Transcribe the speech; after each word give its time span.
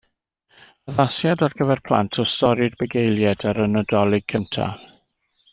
Addasiad 0.91 1.43
ar 1.47 1.55
gyfer 1.59 1.83
plant 1.91 2.19
o 2.25 2.27
stori'r 2.37 2.79
bugeiliaid 2.81 3.47
ar 3.53 3.63
y 3.67 3.71
Nadolig 3.77 4.29
cyntaf. 4.35 4.93